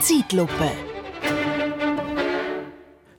[0.00, 0.70] Zeitlupe.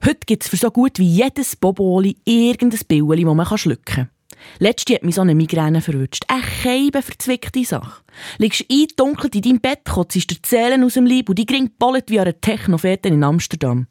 [0.04, 4.10] Heute gibt es für so gut wie jedes Boboli irgendein Billeli, das man schlucken kann.
[4.58, 6.24] Letzte hat mich so eine Migräne verwünscht.
[6.26, 8.02] Eine Keibe verzwickte Sache.
[8.38, 12.10] Liegst eindunkelt in deinem Bett, kotzt dir Zählen aus dem Leib und die gringt bollet
[12.10, 13.86] wie eine Technofete in Amsterdam.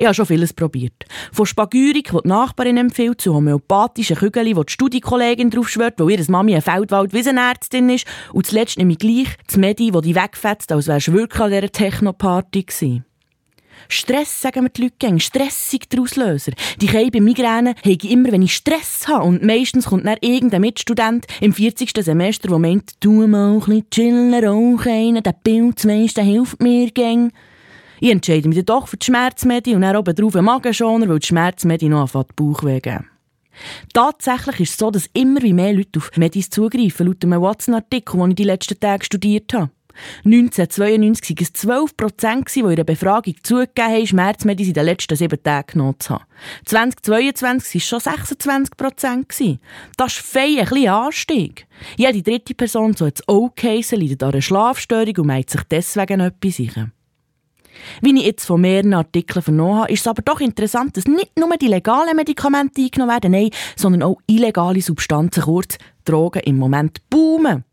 [0.00, 1.04] Ich habe schon vieles probiert.
[1.30, 6.12] Von Spagürik, die die Nachbarin empfiehlt, zu homöopathischen Kügeln, wo die Studiekollegin drauf schwört, weil
[6.12, 8.06] ihre Mami eine Feldwald-Wiesenärztin ist.
[8.32, 11.50] Und zuletzt nehme ich gleich das Medi, das die wegfetzt, als wärst du wirklich an
[11.50, 13.04] dieser Techno-Party gewesen.
[13.88, 16.52] Stress, sagen wir die Leute gern, stressig der Auslöser.
[16.80, 19.24] Die Kei bei Migräne habe ich immer, wenn ich Stress habe.
[19.24, 21.92] Und meistens kommt dann irgendein Mitstudent im 40.
[22.02, 26.90] Semester, der meint, tu mal ein bisschen chillen, rauchen, der Pilz, weisst, der hilft mir
[26.90, 27.32] gern.
[28.00, 31.18] Ich entscheide mich dann doch für die Schmerzmedi und dann oben drauf einen Magenschoner, weil
[31.18, 33.06] die Schmerzmedi noch anfängt Bauchweh geben.
[33.92, 38.18] Tatsächlich ist es so, dass immer wie mehr Leute auf Medis zugreifen, laut einem Watson-Artikel,
[38.18, 39.70] den ich die letzten Tage studiert habe.
[40.24, 45.16] 1992 waren es 12 Prozent, die in einer Befragung zugegeben haben, Schmerzmedis in den letzten
[45.16, 46.24] sieben Tagen genommen zu haben.
[46.64, 49.60] 2022 waren es schon 26 Prozent.
[49.98, 51.66] Das ist fein ein bisschen Anstieg.
[51.96, 56.56] Jede dritte Person, so jetzt okay, leidet an einer Schlafstörung und meint sich deswegen etwas
[56.56, 56.90] sicher.
[58.00, 61.38] Wie ich jetzt von mehreren Artikeln vernommen habe, ist es aber doch interessant, dass nicht
[61.38, 66.98] nur die legalen Medikamente eingenommen werden, nein, sondern auch illegale Substanzen, kurz Drogen, im Moment
[67.10, 67.64] boomen.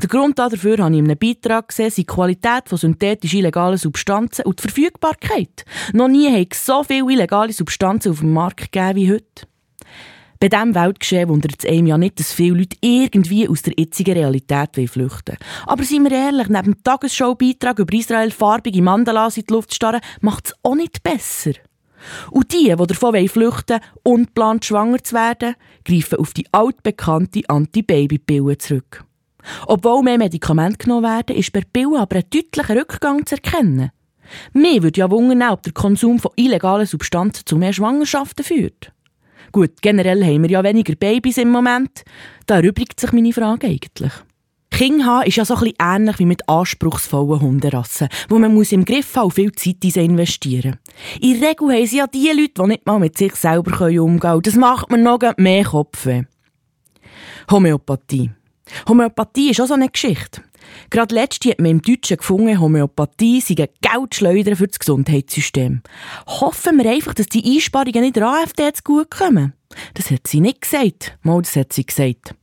[0.00, 3.76] Der Grund dafür habe ich in einem Beitrag gesehen, sind die Qualität von synthetischen illegalen
[3.76, 5.64] Substanzen und die Verfügbarkeit.
[5.92, 9.46] Noch nie hat es so viele illegale Substanzen auf dem Markt gegeben wie heute.
[10.40, 14.14] Bei diesem Weltgeschehen wundert es einem ja nicht, dass viele Leute irgendwie aus der jetzigen
[14.14, 19.52] Realität flüchten Aber seien wir ehrlich, neben dem Tagesschau-Beitrag über Israel farbige Mandalas in die
[19.52, 21.52] Luft starren, macht es auch nicht besser.
[22.30, 25.54] Und die, die davon flüchten, unplant schwanger zu werden,
[25.84, 29.04] greifen auf die altbekannte Anti-Baby-Pille zurück.
[29.66, 33.90] Obwohl mehr Medikamente genommen werden, ist bei Pille aber ein deutlicher Rückgang zu erkennen.
[34.52, 38.93] Mir würde ja wundern, ob der Konsum von illegalen Substanzen zu mehr Schwangerschaften führt.
[39.54, 42.02] Gut, generell haben wir ja weniger Babys im Moment.
[42.44, 44.10] Da erübrigt sich meine Frage eigentlich.
[44.68, 48.72] Kinder haben ist ja so ein bisschen ähnlich wie mit anspruchsvollen Hunderassen, wo man muss
[48.72, 50.80] im Griff und viel Zeit in sie investieren
[51.20, 54.18] In der Regel haben sie ja die Leute, die nicht mal mit sich selber umgehen
[54.18, 54.42] können.
[54.42, 56.24] Das macht mir noch mehr Kopfweh.
[57.48, 58.32] Homöopathie.
[58.88, 60.42] Homöopathie ist auch so eine Geschichte.
[60.90, 65.82] Gerade letzte hat man im Deutschen gefunden, Homöopathie sei ein Geldschleuder für das Gesundheitssystem.
[66.26, 69.54] Hoffen wir einfach, dass die Einsparungen nicht der AfD zu gut kommen.
[69.94, 71.16] Das hat sie nicht gesagt.
[71.22, 72.34] Mal, das hat sie gesagt.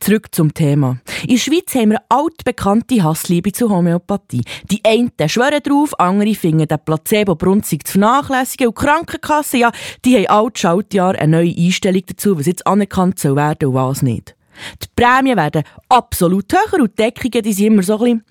[0.00, 1.00] Zurück zum Thema.
[1.22, 4.42] In der Schweiz haben wir eine altbekannte Hassliebe zu Homöopathie.
[4.70, 9.72] Die einen schwören drauf, andere finden den Placebo-Brunzig zu vernachlässigen und die Krankenkassen, ja,
[10.04, 14.02] die haben alt Schaltjahr eine neue Einstellung dazu, was jetzt anerkannt soll werden und was
[14.02, 14.34] nicht.
[14.82, 18.22] Die Prämien werden absolut höher und die Deckungen die sind immer so ein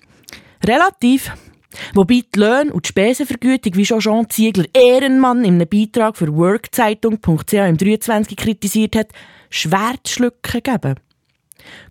[0.64, 1.32] relativ.
[1.94, 6.34] Wobei die Löhne und die Spesenvergütung, wie schon Jean Ziegler Ehrenmann in einem Beitrag für
[6.34, 9.08] workzeitung.ch im 23 kritisiert hat,
[9.50, 10.96] schwer zu schlucken geben.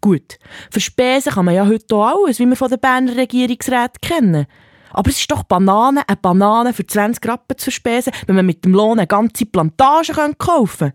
[0.02, 0.38] Gut,
[0.72, 4.48] für Spesen kann man ja heute auch alles, wie wir von den Berner Regierungsräten kennen.
[4.92, 8.66] Aber es ist doch Banane, eine Banane für 20 Rappen zu verspesen, wenn man mit
[8.66, 10.94] dem Lohn eine ganze Plantage kaufen kann.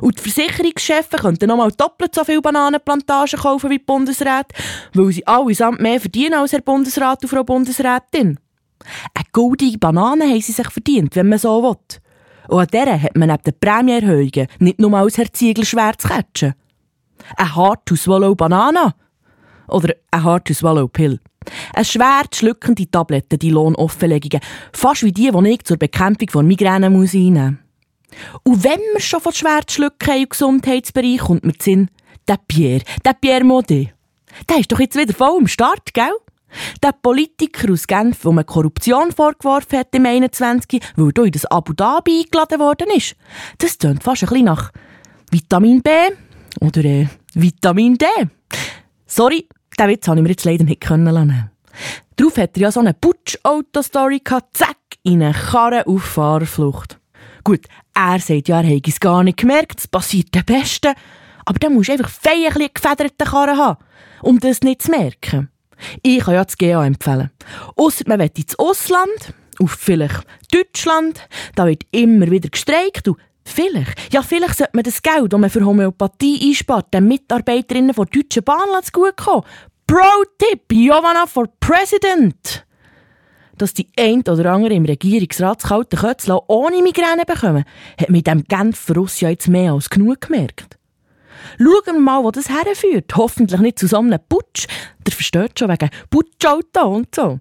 [0.00, 4.54] Und die Versicherungschefs könnten nochmal doppelt so viele Bananenplantagen kaufen wie die Bundesräte,
[4.94, 8.38] weil sie allesamt mehr verdienen als Herr Bundesrat und Frau Bundesrätin.
[9.14, 11.76] Eine goldige Banane haben sie sich verdient, wenn man so will.
[12.48, 16.08] Und an dieser hat man neben den Prämieerhöhungen nicht nur als Herr Ziegler schwer zu
[16.08, 16.54] catchen.
[17.36, 18.94] Ein Hard to Swallow Banana.
[19.68, 21.18] Oder ein Hard to Swallow Pill.
[21.74, 24.40] Eine schwer schluckende Tablette, die Lohnoffenlegungen.
[24.72, 27.65] Fast wie die, die ich zur Bekämpfung von Migräne muss einnehmen
[28.42, 31.90] und wenn wir schon von Schwertschlücken im Gesundheitsbereich kommt mir Sinn,
[32.28, 33.94] der Pierre, der Pierre Modet.
[34.48, 36.12] Der ist doch jetzt wieder voll am Start, gell?
[36.82, 41.46] Der Politiker aus Genf, wo man Korruption vorgeworfen hat im 21, weil er in das
[41.46, 43.16] Abu Dhabi eingeladen worden ist.
[43.58, 44.72] Das tönt fast ein bisschen nach
[45.30, 45.90] Vitamin B
[46.60, 48.06] oder äh, Vitamin D.
[49.06, 51.50] Sorry, den Witz habe ich mir jetzt leider nicht können lassen.
[52.16, 56.98] Darauf hat er ja so eine Putsch-Auto-Story gehabt, zack, in eine Karre auf Fahrerflucht.
[57.46, 60.94] Gut, er sagt ja, er hätte es gar nicht gemerkt, es passiert der Beste.
[61.44, 63.84] Aber dann musst du einfach fein ein gefederte Karren haben,
[64.22, 65.48] um das nicht zu merken.
[66.02, 67.30] Ich kann ja das GA empfehlen.
[67.76, 74.12] Ausser man will ins Ausland, auf vielleicht Deutschland, da wird immer wieder gestreikt und vielleicht,
[74.12, 78.42] ja vielleicht sollte man das Geld, das man für Homöopathie einspart, den Mitarbeiterinnen der Deutschen
[78.42, 78.58] Bahn
[79.14, 79.42] kommen.
[79.86, 82.65] Pro-Tipp, Giovanna for President!
[83.58, 87.64] Dass die ein oder andere im Regierungsrat das kalte Kötzchen ohne Migräne bekommen,
[88.00, 90.76] hat mit dem Genfer ja jetzt mehr als genug gemerkt.
[91.58, 93.14] Schauen wir mal, wo das herführt.
[93.16, 94.66] Hoffentlich nicht zu so einem Putsch.
[95.06, 97.40] Der versteht schon wegen Putschauto und so.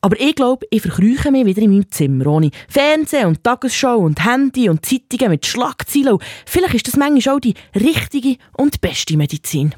[0.00, 4.24] Aber ich glaube, ich verkrüche mich wieder in meinem Zimmer ohne Fernsehen und Tagesschau und
[4.24, 6.18] Handy und Zeitungen mit Schlagzeilen.
[6.44, 9.74] vielleicht ist das manchmal auch die richtige und beste Medizin.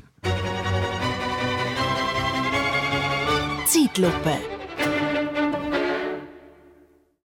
[3.65, 4.58] Zeitlupe